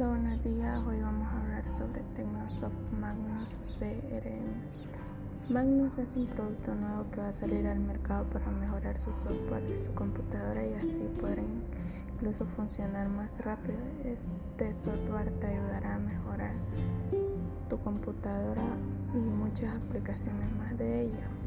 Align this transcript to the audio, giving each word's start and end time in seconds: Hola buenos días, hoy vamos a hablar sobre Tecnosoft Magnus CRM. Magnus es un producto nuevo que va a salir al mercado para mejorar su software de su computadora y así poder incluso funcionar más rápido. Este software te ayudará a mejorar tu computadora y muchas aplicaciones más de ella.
Hola 0.00 0.08
buenos 0.12 0.42
días, 0.42 0.78
hoy 0.86 0.98
vamos 1.02 1.28
a 1.28 1.40
hablar 1.42 1.68
sobre 1.68 2.00
Tecnosoft 2.16 2.72
Magnus 2.98 3.76
CRM. 3.78 5.52
Magnus 5.52 5.98
es 5.98 6.16
un 6.16 6.26
producto 6.26 6.74
nuevo 6.74 7.04
que 7.10 7.20
va 7.20 7.28
a 7.28 7.32
salir 7.34 7.66
al 7.66 7.80
mercado 7.80 8.24
para 8.30 8.50
mejorar 8.50 8.98
su 8.98 9.14
software 9.14 9.62
de 9.64 9.76
su 9.76 9.92
computadora 9.92 10.66
y 10.66 10.72
así 10.72 11.06
poder 11.20 11.44
incluso 12.14 12.46
funcionar 12.56 13.10
más 13.10 13.30
rápido. 13.44 13.76
Este 14.02 14.72
software 14.72 15.38
te 15.38 15.48
ayudará 15.48 15.96
a 15.96 15.98
mejorar 15.98 16.54
tu 17.68 17.78
computadora 17.80 18.64
y 19.12 19.18
muchas 19.18 19.76
aplicaciones 19.76 20.50
más 20.56 20.78
de 20.78 21.02
ella. 21.02 21.39